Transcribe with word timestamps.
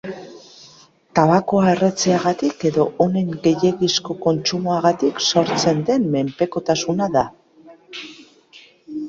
Tabakoa 1.17 1.67
erretzeagatik 1.73 2.65
edo 2.69 2.85
honen 3.05 3.29
gehiegizko 3.43 4.17
kontsumoagatik 4.25 5.23
sortzen 5.27 5.85
den 5.93 6.09
menpekotasuna 6.17 7.13
da. 7.19 7.25